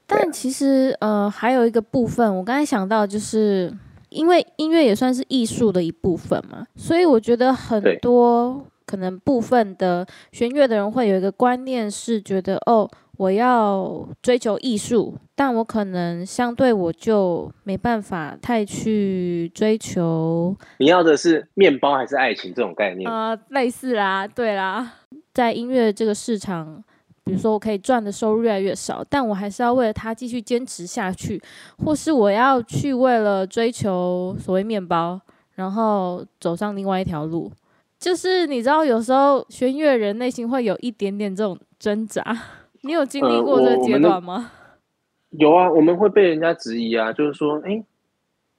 [0.06, 3.72] 但其实呃，还有一个部分，我刚才想到，就是
[4.10, 12.90] 因为音乐也算是艺术的一部分嘛，所以我觉得很多可能部分的弦乐的人会有一个观念，是觉得哦。
[13.18, 20.56] 我要追求艺术，但我可能相对我就没办法太去追求。
[20.78, 23.08] 你要的是面包还是爱情这种概念？
[23.08, 24.94] 呃，类似啦，对啦，
[25.34, 26.82] 在音乐这个市场，
[27.22, 31.40] 比如说我可以赚的收入越来越少，但我还是要为了它继续坚持下去，
[31.84, 35.20] 或是我要去为了追求所谓面包，
[35.54, 37.52] 然后走上另外一条路。
[37.98, 42.36] 就是你知道，有时候学音乐人内心会有一点点这种挣扎。
[42.82, 44.50] 你有经历过这个阶段吗？
[45.30, 47.82] 有啊，我们会被人家质疑啊，就是说，哎，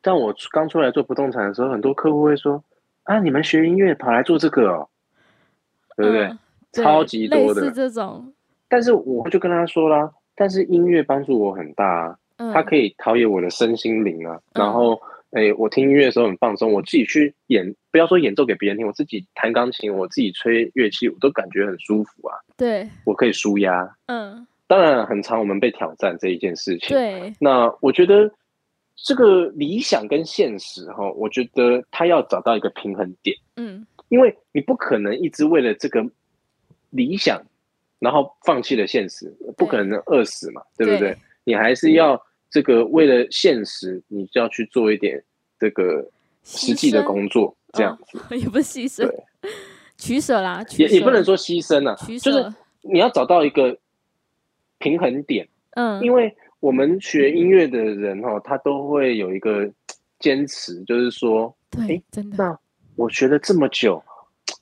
[0.01, 2.63] 当我刚出来做不动产的时候，很多客户会说，
[3.03, 4.87] 啊，你们学音乐跑来做这个哦，
[5.95, 6.83] 对不对？
[6.83, 8.33] 超级多的这种。
[8.67, 12.17] 但是我就跟他说啦，但是音乐帮助我很大啊，
[12.51, 14.99] 它可以陶冶我的身心灵啊，然后。
[15.33, 22.37] 哎，我听音乐的时候很放松，我自己去演，不要说演奏给别人听，我自己弹钢琴，我自己吹乐器，我都感觉很舒服啊。
[22.55, 23.97] 对，我可以舒压。
[24.05, 26.89] 嗯，当然很长，我们被挑战这一件事情。
[26.89, 28.31] 对，那我觉得
[28.95, 33.35] 这个理想跟现实哈，我觉得他要找到一个平衡点。
[33.55, 36.05] 嗯，因为你不可能一直为了这个
[36.91, 37.41] 理想，
[37.97, 41.17] 然后放弃了现实，不可能饿死嘛，对不对？
[41.43, 42.23] 你还是要。
[42.53, 45.23] 这个为了现实，你就要去做一点
[45.59, 46.07] 这个
[46.43, 49.11] 实际的工作，这样子也不是牺牲，
[49.97, 53.75] 取舍啦，也也不能说牺牲啊，就是你要找到一个
[54.77, 55.47] 平衡点。
[55.71, 59.67] 嗯，因为我们学音乐的人哦，他都会有一个
[60.19, 62.59] 坚持，就是说，对，真的，那
[62.95, 64.03] 我学了这么久，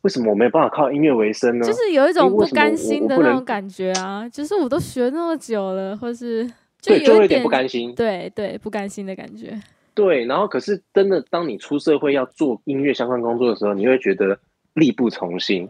[0.04, 1.67] 为什么我没有办法靠音乐为生呢？
[1.67, 6.49] 就是有一种不甘心的那种感觉啊，就是我都学那么久了，或是
[6.84, 7.94] 对，就会有点有一点不甘心。
[7.96, 9.60] 对对不甘心的感觉。
[9.94, 14.39] 对，然后可是真的，当你出社会要做音乐相关工作的时候，你会觉得
[14.74, 15.70] 力不从心，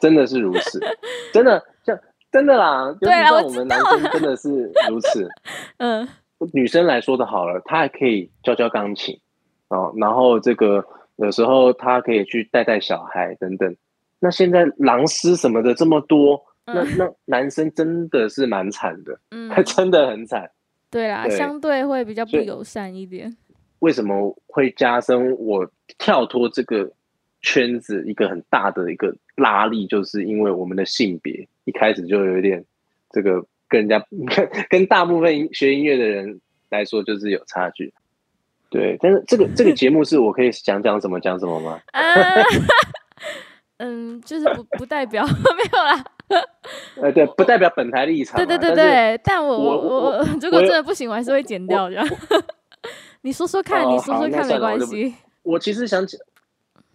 [0.00, 0.80] 真的是如此，
[1.32, 1.98] 真的像
[2.32, 5.28] 真的啦，尤其对啊我像我们男生真的是如此。
[5.78, 6.08] 嗯，
[6.52, 9.20] 女生来说的好了，她还可以教教钢琴
[9.68, 10.84] 哦，然后这个
[11.16, 13.74] 有时候她可以去带带小孩等等。
[14.18, 20.50] 那现在狼师什么的这么多，那嗯那男生真的是蛮惨的，嗯，他 真的很惨。
[20.90, 23.36] 对啦，对相对会比较不友善一点。
[23.80, 26.90] 为什么会加深我跳脱这个
[27.42, 32.64] 圈子一个很大的一个拉力，就是因为我们的性别一开始就有点
[33.10, 34.02] 这个跟人家
[34.34, 37.92] 跟跟大部分学音乐的人来说就是有差距。
[38.70, 41.78] 对，但是这个这个 节目是我可以讲讲什么讲什么吗？
[41.92, 42.02] 啊，
[43.78, 45.32] 嗯，就是不不代表 没
[45.72, 46.04] 有啦。
[47.00, 48.44] 呃，对，不代表本台立场啊。
[48.44, 52.02] 对对对对，但我我我 我如果真的不行，我还是会剪掉的。
[53.22, 55.14] 你说说看，哦你说说看，没关系。
[55.42, 56.20] 我其实想讲，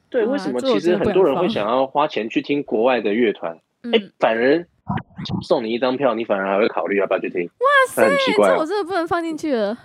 [0.09, 3.53] 对，为什么其实很多人会想要花钱去听国外的乐团？
[3.83, 4.65] 哎、嗯，反而
[5.43, 7.43] 送你一张票，你反而还会考虑要不要去听？
[7.45, 8.65] 哇塞这我。
[8.65, 9.77] 真的不能放进去了。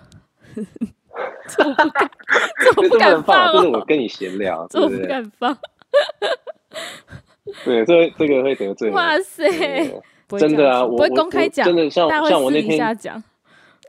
[1.49, 2.11] 这我不敢，
[2.59, 4.97] 这我不敢能放，这是我哦，跟你闲聊，这我不？
[5.07, 5.57] 敢放。
[7.65, 8.91] 对，这这个会得罪。
[8.91, 9.45] 哇塞
[10.39, 13.23] 真的啊，我不会公开讲，真的像像我那天下讲，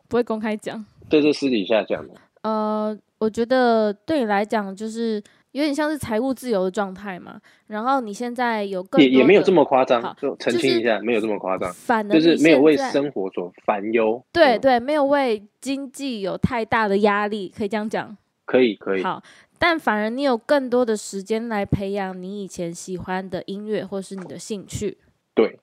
[0.07, 0.85] 不会公开讲。
[1.09, 5.21] 这是私底下讲的，呃，我觉得对你来讲，就是
[5.53, 7.39] 有点像是财务自由的状态嘛。
[7.67, 14.21] 然后你现在有更也也没有这么，么夸张，就澄清一下，没有这么夸张，反而就是你没有为生活所烦忧。
[14.21, 18.15] 嗯，对对，没有为经济有太大的压力，可以这样讲。
[18.45, 19.19] 可以可以，好，
[19.57, 24.97] 但反而你有更多的时间来培养你以前喜欢的音乐或是你的兴趣。
[25.33, 25.59] 对，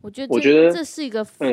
[0.00, 1.50] 我觉得这我觉得这是一个呃，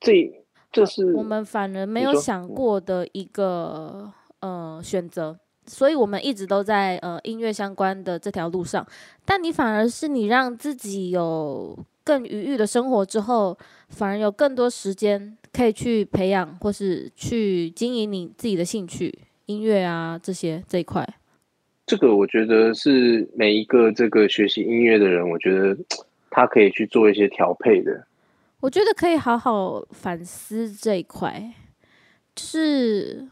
[0.00, 8.86] 这这是我们反而没有想过的一个呃选择，所以我们一直都在呃音乐相关的这条路上，
[9.24, 13.56] 但你反而是你让自己有更愉悦的生活之后，
[13.88, 21.06] 反而有更多时间可以去培养或是去经营你自己的兴趣，音乐啊这些这一块。
[21.86, 25.76] 这个我觉得是每一个这个学习音乐的人，我觉得
[26.28, 28.06] 他可以去做一些调配的。
[28.60, 31.52] 我觉得可以好好反思这一块，
[32.34, 33.28] 就是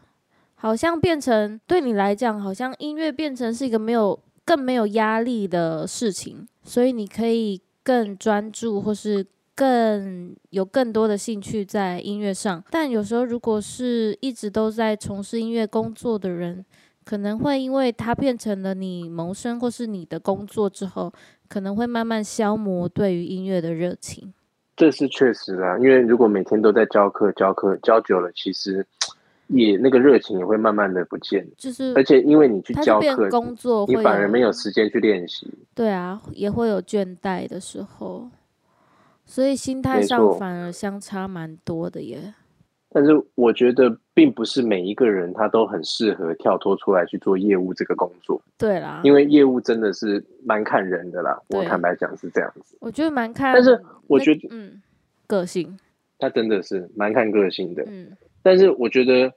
[0.55, 12.63] 好像变成对你来讲，好像音乐变成是一个没有更没有压力的事情，所以你可以更专注，或是更有更多的兴趣在音乐上。
[12.71, 16.65] 但有时候，如果是一直都在从事音乐工作的人，
[17.05, 21.13] 可能会因为它变成了你谋生或是你的工作之后，
[21.49, 24.33] 可能会慢慢消磨对于音乐的热情。
[24.77, 28.85] 这是确实啊，因为如果每天都在教课、教课、教久了，其实
[29.47, 31.47] 也那个热情也会慢慢的不见。
[31.57, 35.49] 就是而且因为你去教课，工作会你反而没有时间去练习。
[35.75, 38.29] 对啊，也会有倦怠的时候，
[39.25, 42.35] 所以心态上反而相差蛮多的耶。
[42.91, 51.39] 但是我觉得，并不是每一个人他都很适合跳脱出来去做业务这个工作，对啦，因为业务真的是蛮看人的啦。
[51.49, 53.73] 我坦白讲是这样子，我觉得蛮看，但是
[54.07, 54.81] 我那觉得嗯，
[55.27, 55.77] 个性，
[56.19, 57.85] 他真的是蛮看个性的。
[57.89, 59.33] 嗯但是我觉得，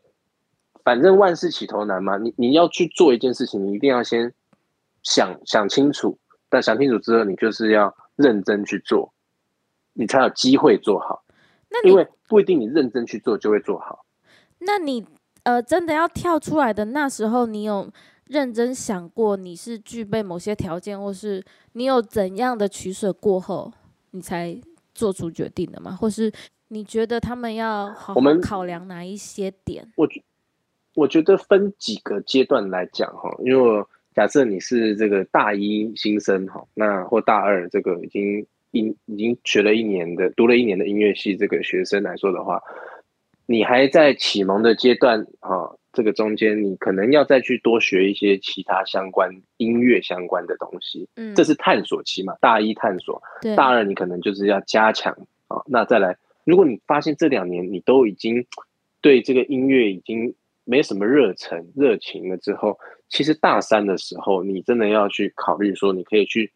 [0.84, 4.34] 反正万事起头难嘛，你你要去做一件事情，你一定要先
[5.02, 9.14] 想想清楚，但想清楚之后，你就是要认真去做，
[9.94, 11.24] 你才有机会做好。
[11.70, 14.04] 那因为不一定你认真去做就会做好。
[14.60, 15.06] 那你
[15.44, 17.90] 呃真的要跳出来的那时候，你有
[18.26, 21.44] 认真想过你是具备某些条件，或是
[21.74, 23.72] 你有怎样的取舍过后，
[24.12, 24.60] 你才
[24.94, 25.92] 做出决定的吗？
[25.92, 26.32] 或是
[26.70, 29.90] 你觉得他们要好好我们考量哪一些点？
[29.96, 30.22] 我觉
[30.96, 42.62] 我觉得分几个阶段来讲哈，因为我假设你是这个大一新生哈，那或大二这个已经一已经学了一年的读了一年的音乐系这个学生来说的话，
[43.48, 52.36] 你还在启蒙的阶段啊，这个中间你可能要再去多学一些其他相关音乐相关的东西，嗯，这是探索期嘛。
[52.40, 53.20] 大一探索，
[53.56, 55.12] 大二你可能就是要加强
[55.48, 55.64] 啊。
[55.66, 58.46] 那再来，如果你发现这两年你都已经
[59.02, 66.52] 对这个音乐已经没什么热忱、热情了之后，其实大三的时候，你真的要去考虑说，你可以去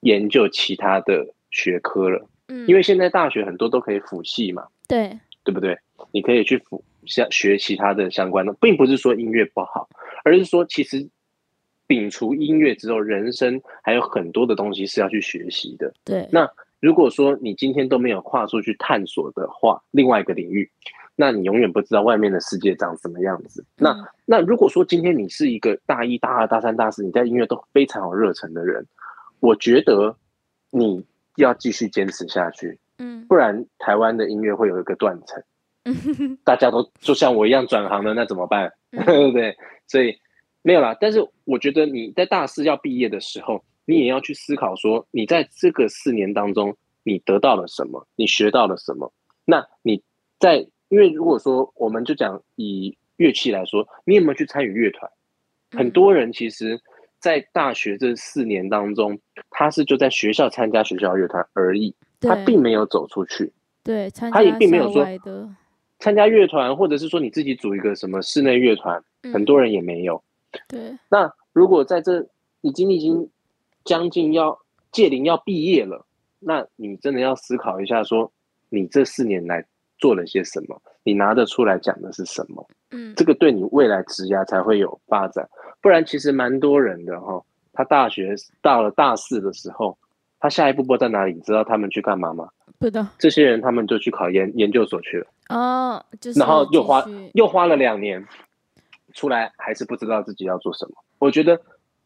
[0.00, 5.78] 研究其他的学科了，嗯，因为现在大学很多都可以辅系嘛，对对不对？
[6.12, 9.88] 你可以去辅相学其他的相关的，并不是说音乐不好，
[10.24, 11.08] 而是说其实
[11.86, 15.92] 摒除音乐之后，人生还有很多的东西是要去学习的。
[16.04, 16.48] 对，那
[16.80, 20.70] 如果说你今天都没有跨出去探索的话，另外一个领域，
[21.16, 23.64] 那你永远不知道外面的世界长什么样子。
[23.76, 28.86] 那嗯那如果说今天你是一个大一、大二、大三、大四，你在音乐都非常有热忱的人，
[29.40, 30.14] 我觉得
[30.70, 31.04] 你
[31.36, 35.42] 要继续坚持下去，嗯不然台湾的音乐会有一个断层，
[36.44, 38.72] 大家都就像我一样转行了，那怎么办？
[38.90, 39.56] 嗯对不 对？
[39.86, 40.18] 所以
[40.62, 40.96] 没有啦。
[41.00, 49.12] 但是我觉得你在大四要毕业的时候，你也要去思考说，你在这个四年当中，你得到了什么，你学到了什么。
[49.44, 50.02] 那你
[50.38, 55.10] 在，因为如果说我们就讲以乐器来说，你有没有去参与乐团？
[55.70, 56.80] 很多人其实，
[57.18, 59.18] 在大学这四年当中，
[59.50, 63.52] 他是就在学校参加学校乐团而已，他并没有走出去。
[63.82, 65.02] 对参他也并没有说
[65.98, 70.22] 参加乐团，或者是说你自己组一个什么室内乐团，很嗯多人也没有。
[70.68, 72.26] 对那如果在这
[72.60, 73.28] 已经已经
[73.84, 74.58] 将近要
[74.92, 76.06] 届龄要毕业了，
[76.38, 78.32] 那你真的要思考一下说
[78.68, 79.64] 你这四年来
[79.98, 82.66] 做了些什么，你拿得出来讲的是什么？
[82.90, 85.48] 嗯这个对你未来职涯才会有发展。
[85.80, 89.98] 不然，其实蛮多人的哈，他大学到了大四的时候，
[90.40, 92.48] 他下一步不知道在哪里，你知道他们去干嘛吗？
[92.78, 95.26] 不知道这些人他们就去考研研究所去了。
[95.48, 98.24] 哦，就是然后又花又花了两年，
[99.14, 100.92] 出来还是不知道自己要做什么。
[101.18, 101.60] 我觉得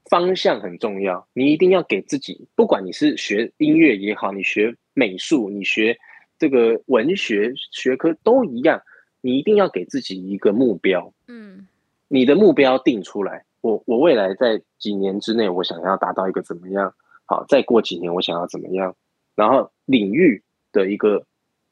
[0.07, 5.97] 方向很重要，你一定要给自己，不管你是学音乐也好，你学美术，你学
[6.39, 8.81] 这个文学学科都一样，
[9.21, 11.67] 你一定要给自己一个目标，嗯
[12.09, 13.45] 你的目标定出来。
[13.61, 16.95] 我我未来在几年之内，我想要达到一个怎么样？
[17.27, 18.95] 好，再过几年我想要怎么样？
[19.35, 21.27] 然后领域的一个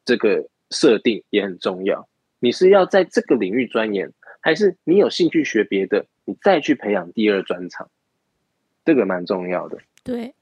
[0.05, 2.09] 这个设定也很重要。
[2.39, 7.91] 你是要在这个领域钻研，还是你有兴趣学别的，你再去培养第二专长？
[8.85, 9.79] 这个蛮重要的。
[10.05, 10.35] 对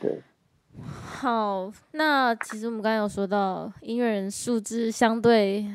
[0.00, 0.22] 对。
[0.80, 5.66] 好，那其实我们刚才有说到，音乐人素质相对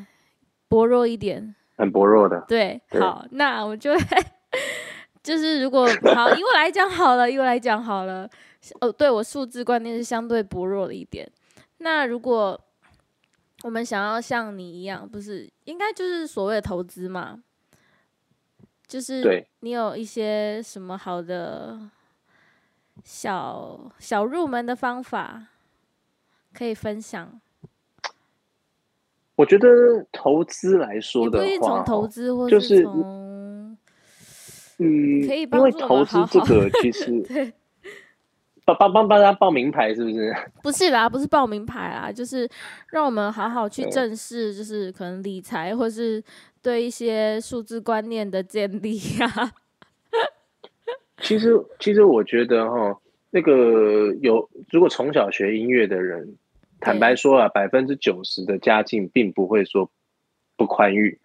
[0.66, 4.00] 薄弱一点，很薄弱的，对，对好，那我就会
[5.24, 8.28] 就是如果好，以我来讲好了，以我来讲好了，
[8.80, 11.26] 哦，对我数字观念是相对薄弱了一点。
[11.78, 12.60] 那如果
[13.62, 17.42] 我们想要像你一样，不是应该就是所谓的投资嘛？
[18.86, 21.80] 就是对你有一些什么好的
[23.02, 25.46] 小小入门的方法
[26.52, 27.40] 可以分享？
[29.36, 29.66] 我觉得
[30.12, 33.02] 投资来说的话从投哦，资，或就是从
[34.78, 37.52] 嗯，可以因为帮助我投资们好好这个其实 对。
[38.66, 40.34] 帮帮帮帮他报名牌是不是？
[40.62, 42.48] 不是啦，不是报名牌啦，就是
[42.90, 46.22] 让我们好好去正视，就是可能理财或是
[46.62, 49.52] 对一些数字观念的建立啊。
[51.20, 52.98] 其实， 其实我觉得哈，
[53.30, 56.34] 那个有如果从小学音乐的人，
[56.80, 59.90] 坦白说啊，百分之九十的家境并不会说
[60.56, 61.18] 不宽裕。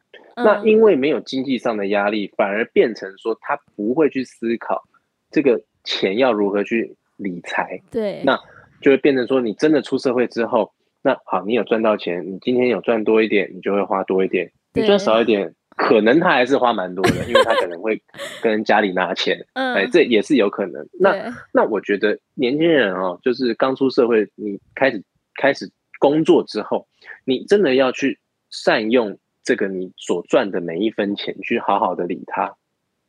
[0.43, 4.83] 那嗯因为没有经济上的压力，反而变成说他不会去思考
[5.31, 8.39] 这个钱要如何去理财，对，那
[8.81, 10.71] 就会变成说你真的出社会之后，
[11.01, 18.01] 那好，你有赚到钱，你今天有赚多一点，你就会花多一点；你对赚少一点，可能他还是花蛮多的，因为他可能会
[18.41, 20.87] 跟家里拿钱，哎，嗯，这也是有可能。
[20.99, 25.03] 那那我觉得年轻人哦，就是刚出社会，你开始
[25.35, 26.87] 开始工作之后，
[27.25, 29.17] 你真的要去善用
[29.49, 32.55] 这个你所赚的每一分钱，去好好的理它。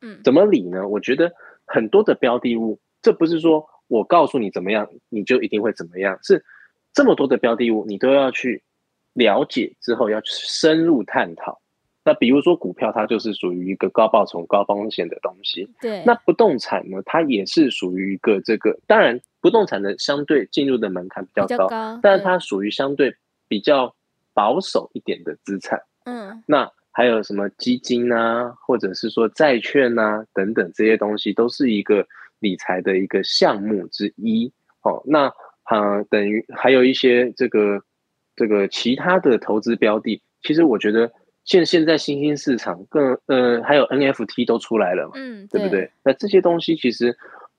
[0.01, 0.87] 嗯，怎么理呢？
[0.87, 1.31] 我觉得
[1.67, 6.43] 很多的标的物，这不是说我告诉你怎么样，你就一定会怎么样，是
[6.93, 8.63] 这么多的标的物，你都要去
[9.13, 11.61] 了解之后，要去深入探讨。
[12.03, 15.69] 那比如说股票，它就是属于一个高报酬、高风险的东西。
[15.79, 23.15] 对，那不动产呢，它也是属于一个这个，当然不动产的相对进入的门槛比较高，较高，但是它属于相对
[23.47, 23.93] 比较
[24.33, 25.79] 保守一点的资产。
[26.05, 32.05] 嗯那还有什么基金啊，或者是说债券啊等等这些东西，都是一个
[32.39, 34.51] 理财的一个项目之一。
[34.83, 35.31] 哦，那
[35.69, 37.81] 呃，等于还有一些这个
[38.35, 41.09] 这个其他的投资标的，其实我觉得
[41.45, 45.89] 现现在新兴市场更呃，还有 NFT 都出来了嘛，嗯，对不对？
[46.03, 47.15] 那这些东西其实，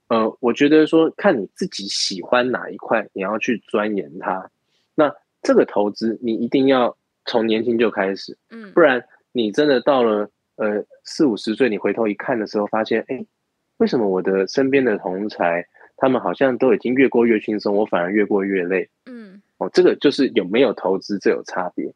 [0.09, 4.51] 呃，我觉得说看你自己喜欢哪一块，你要去钻研它。
[4.95, 6.95] 那这个投资你一定要
[7.25, 9.03] 从年轻就开始，嗯不，然
[9.33, 13.25] 你真的到了呃四五十岁，你回头一看的时候，发现哎，
[13.79, 15.66] 为什么我的身边的同才
[15.97, 18.89] 他们好像都已经越过越轻松，我反而越过越累？
[19.07, 21.93] 嗯哦，这个就是有没有投资这有差别。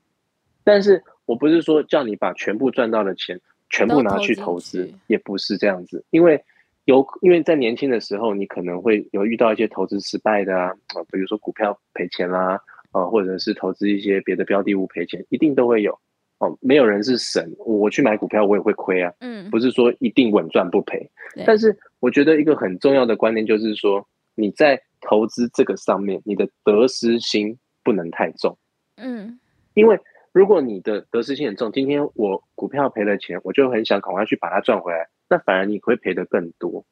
[0.63, 6.45] 但是我不是说叫你把全部赚到的钱全部拿去投资，也不是这样子，因为
[6.87, 10.75] 有因为在年轻的时候，你可能会有遇到一些投资失败的啊，
[11.11, 12.61] 比如说股票赔钱啦，啊，
[12.91, 15.99] 或者是投资一些别的标的物赔钱，一定都会有
[16.39, 16.57] 哦。
[16.61, 21.11] 没有人是神，我去买股票我也会亏啊，嗯，不是说一定稳赚不赔。
[21.47, 28.57] 但是我觉得一个很重要的观念就是说，你在投资这个上面，你的得失心不能太重，
[28.97, 29.39] 嗯，
[29.75, 29.99] 因为。
[30.33, 36.85] 如果你的得失心很重，今天我股票赔了钱，我就很想赶快去把它赚回来，那反而你会赔的更多。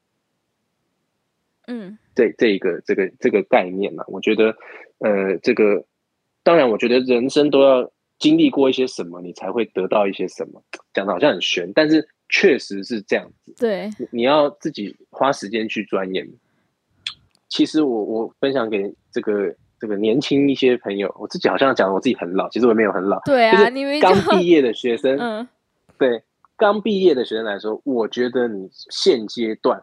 [1.67, 4.55] 嗯，这这一个这个这个概念嘛，我觉得，
[4.99, 5.85] 呃，这个
[6.43, 10.63] 当然，我觉得人生都要经历过一些什么，你才会得到一些什么。
[10.93, 13.55] 讲的好像很玄，但是确实是这样子。
[13.59, 16.29] 对，你要自己花时间去钻研。
[17.49, 19.55] 其实我我分享给这个。
[19.77, 23.21] 这个年轻一些朋友，我自己好像讲我自己很老，其实我没有很老。
[23.27, 25.47] 对啊，你们刚毕业的学生，嗯，
[25.99, 26.23] 对，
[26.57, 29.83] 刚毕业的学生来说，我觉得你现阶段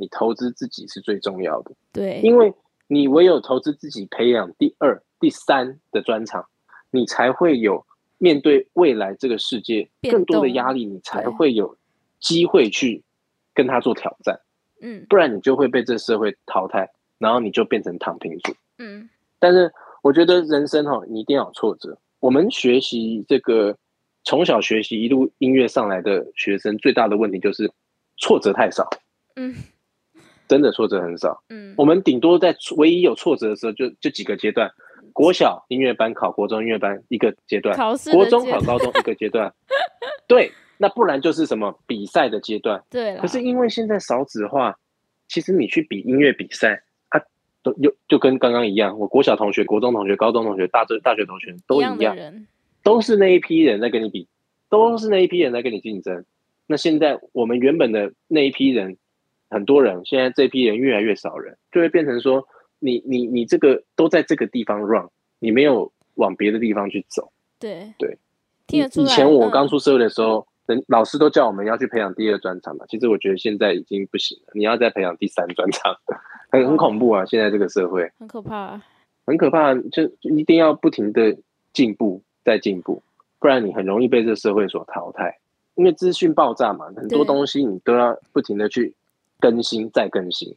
[0.00, 1.72] 你投资自己是最重要的。
[1.92, 2.52] 对，因为
[2.88, 6.46] 你唯有投资自己，培养第二、第三的专长，
[6.90, 7.84] 你才会有
[8.18, 11.76] 面对未来这个世界更多的压力，你才会有
[12.18, 13.04] 机会去
[13.54, 14.40] 跟他做挑战。
[14.80, 18.54] 嗯，不然你就会被这社会淘汰，然后你就变成躺平族。
[18.78, 19.08] 嗯。
[19.38, 19.70] 但是
[20.02, 21.98] 我觉得人生哈，你一定要有挫折。
[22.18, 23.76] 我们学习这个
[24.24, 27.70] 从小学习一路音乐上来的学生，最大的问题就是
[28.18, 28.88] 挫折太少。
[29.36, 29.54] 嗯，
[30.50, 31.40] 真的挫折很少。
[31.48, 34.68] 嗯，我们顶多在唯一有挫折的时候，就就几个阶段：
[35.12, 37.76] 国小音乐班考国中音乐班一个阶段，
[38.10, 39.54] 国中考高中一个阶段。
[40.26, 42.82] 对，那不然就是什么比赛的阶段。
[42.90, 43.16] 对。
[43.18, 44.76] 可是因为现在少子化，
[45.28, 46.82] 其实你去比音乐比赛。
[47.62, 52.16] 都又就跟刚刚一样，我国小同学、国中同学、高中同学、大大学同学都一样，
[52.82, 54.26] 都是那一批人在跟你比，
[54.70, 56.24] 都是那一批人在跟你竞争。
[56.66, 58.96] 那现在我们原本的那一批人，
[59.50, 62.46] 很多人，现在这批人越来越少人，就会变成说，
[62.78, 67.30] 你你你这个都在这个地方 run，你没有往别的地方去走。
[67.58, 68.16] 对对，
[68.68, 70.46] 以前我刚出社会的时候。
[70.86, 74.52] 老师都叫我们要去培养第二专长嘛，其实我觉得现在已经不行了。
[74.54, 75.92] 你要再培养第三专长，
[76.48, 77.24] 很很恐怖啊！
[77.24, 78.80] 现在这个社会很可怕，
[79.26, 81.36] 很可怕，就一定要不停的
[81.72, 83.02] 进步，再进步，
[83.40, 85.40] 不然你很容易被这个社会所淘汰。
[85.74, 88.94] 因为资讯爆炸嘛，很多东西你都要不停的去
[89.40, 90.54] 更新再更新，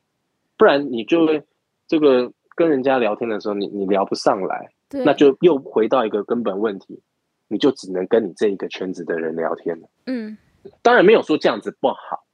[0.58, 1.42] 不然你就会
[1.88, 7.02] 这个跟人家聊天的时候，你你聊不上来，那就又回到一个根本问题。
[7.50, 9.88] 你就只能跟你这一个圈子的人聊天了。
[10.08, 10.36] 嗯，
[10.82, 12.26] 当然没有说这样子不好，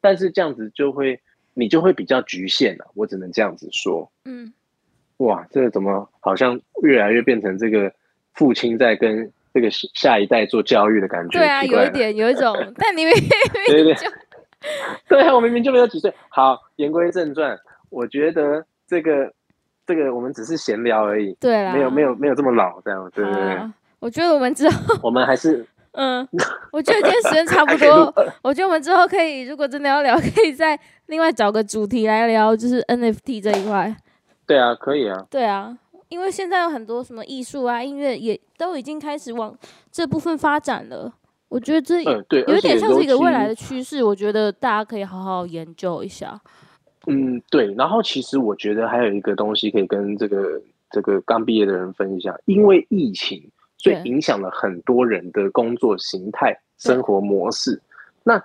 [0.00, 1.20] 但是这样子就会
[1.54, 2.86] 你就会比较局限了。
[2.94, 4.08] 我只能这样子说。
[4.24, 4.52] 嗯，
[5.16, 7.92] 哇，这个怎么好像越来越变成这个
[8.34, 11.40] 父亲在跟这个下一代做教育的感觉？
[11.40, 12.54] 对啊，有一点有一种。
[12.76, 13.28] 但你明明
[13.66, 13.82] 对
[15.08, 16.12] 对 对啊，我明明就没有几岁。
[16.28, 17.58] 好，言归正传，
[17.90, 19.32] 我觉得这个
[19.86, 21.36] 这个我们只是闲聊而已。
[21.40, 23.70] 对没有没有没有这么老这样，对不对？
[24.00, 26.26] 我觉得我们之后， 我们还是嗯，
[26.70, 28.12] 我觉得今天时间差不多。
[28.42, 33.96] 我觉得我们之后可以，如果真的要聊，可以再另外找个主题来聊，就是 NFT 这一块。
[34.46, 35.24] 对啊，可以啊。
[35.30, 35.76] 对啊，
[36.08, 39.56] 因为现在有很多什么艺术啊、音乐也都已经开始往
[39.90, 41.12] 这部分发展了。
[41.48, 44.02] 我觉得这对有点像是一个未来的趋势。
[44.02, 46.40] 我觉得大家可以好好研究一下。
[47.06, 47.72] 嗯，对。
[47.74, 53.50] 然后其实我觉得还有一个东西可以跟这个这个刚毕业的人分享，因为疫情。
[53.80, 57.80] 所以影响了很多人的工作形态、生活模式。
[58.24, 58.42] 那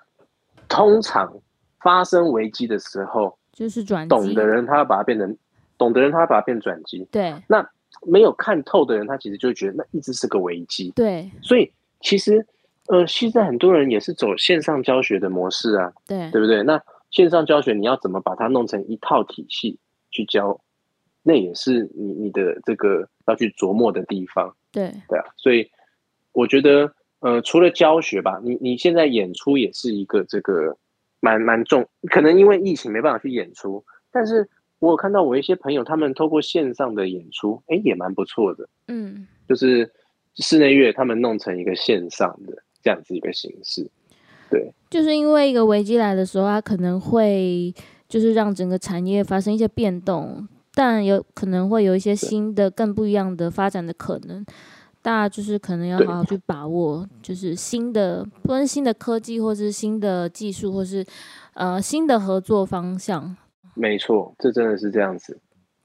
[0.70, 1.34] 通常
[1.82, 5.36] 发生危机的时候，就是转懂的人，他要把它变成
[5.76, 7.08] 懂的人，他要把它变转机。
[7.12, 7.34] 对。
[7.47, 7.68] 那
[8.06, 10.91] 没有看透的人，他其实就觉得那一直是个危机。
[10.95, 11.28] 对。
[11.41, 12.45] 所以其实
[12.88, 15.93] 呃，现在很多人也是走线上教学的模式啊。
[16.07, 16.29] 对。
[16.31, 16.63] 对不对？
[16.63, 16.81] 那
[17.11, 19.77] 线上教学你要怎么把它弄成一套体系
[20.11, 20.59] 去教？
[21.25, 24.53] 那也是你你的这个要去琢磨的地方。
[24.73, 25.69] 对对啊，所以
[26.34, 30.75] 我觉得，呃，除了教学吧，你你现在演出也是一个这个
[31.21, 38.67] 蛮蛮重，可能因为疫情没办法去演出，但是我有看到我一些朋友，他们透过线上的演出，哎，也蛮不错的。
[38.89, 39.89] 嗯，就是
[40.36, 43.89] 室内乐，他们弄成一个线上的这样子一个形式。
[44.51, 47.73] 对，就是因为一个危机来的时候，它可能会
[48.07, 50.47] 就是让整个产业发生一些变动。
[50.75, 54.43] 但有可能会有一些新的、更不一样的发展的可能，
[55.03, 61.05] 大家就是可能要好好去把握，就是新的，不论新的科技，或是新的技术，或是
[61.53, 63.38] 呃新的合作方向。
[63.75, 65.39] 没错，这真的是这样子。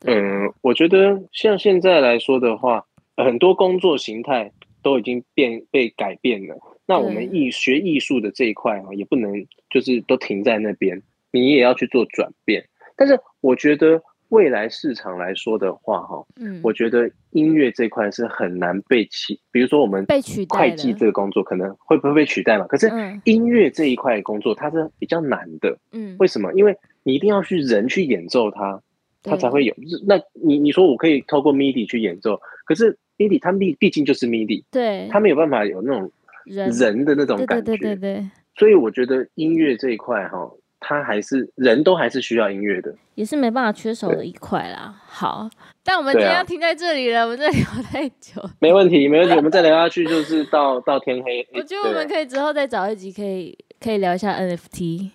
[0.07, 2.87] 嗯，我觉得像现在来说的话，
[3.19, 4.51] 很多工作形态
[4.83, 6.57] 都已经变被改变了。
[6.89, 9.31] 那我们艺学艺术的这一块哈，也不能
[9.71, 12.65] 就是都停在那边，你也要去做转变。
[12.97, 22.67] 但是我觉得未来市场来说的话哈，嗯，我觉得音乐这块是很难被取，比如说我们被取代会计这个工作可能会不会被取代嘛？
[22.67, 22.91] 可是
[23.25, 26.53] 音乐这一块工作它是比较难的，嗯，为什么？
[26.55, 28.83] 因为你一定要去人去演奏它。
[29.21, 29.75] 它才会有，
[30.07, 36.11] 那你你说我可以透过 MIDI 去演奏，可是 MIDI 它毕毕竟就是 MIDI，对，它没有办法有那种
[36.49, 38.31] 人的那种感觉，对对对对。
[38.57, 44.95] 所以我觉得音乐这一块哈，它还是人都还是需要音乐的，也是没办法缺少的一块啦。
[45.07, 45.49] 好，
[45.85, 51.47] 但我们今天要停在这里了，我们这聊太久，没问题没问题，我们再聊下去就是到到天黑。
[51.53, 55.11] 我觉得我们可以之后再找一集，可以可以聊一下 NFT。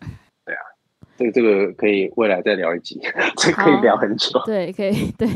[0.46, 0.60] 对啊
[1.18, 3.00] 这个这个可以未来再聊一集，
[3.36, 4.40] 这可以聊很久。
[4.46, 5.28] 对，可以对。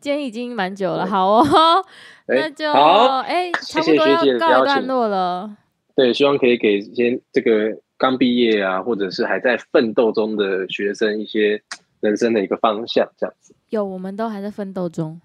[0.00, 1.44] 今天已经蛮久了，好哦，
[2.26, 3.18] 那就好。
[3.20, 5.54] 哎，差不多要告一段落了。
[5.94, 11.62] 对，希望可以给先这个刚毕业啊，或者是还在奋斗中的学生一些
[12.00, 13.54] 人生的一个方向，这样子。
[13.68, 15.20] 有，我们都还在奋斗中。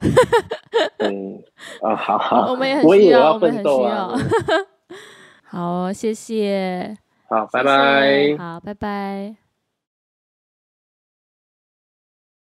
[0.98, 1.42] 嗯
[1.80, 4.18] 啊，好好，我们也很需要，我们很需要。
[5.44, 6.96] 好，谢谢。
[7.28, 8.36] 好，拜拜。
[8.36, 9.45] 好，拜拜。